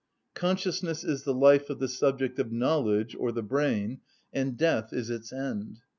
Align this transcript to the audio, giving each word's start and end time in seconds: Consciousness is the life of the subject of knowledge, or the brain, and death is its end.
Consciousness 0.33 1.03
is 1.03 1.25
the 1.25 1.33
life 1.35 1.69
of 1.69 1.77
the 1.77 1.87
subject 1.87 2.39
of 2.39 2.51
knowledge, 2.51 3.15
or 3.19 3.31
the 3.31 3.43
brain, 3.43 3.99
and 4.33 4.57
death 4.57 4.91
is 4.93 5.11
its 5.11 5.31
end. 5.31 5.81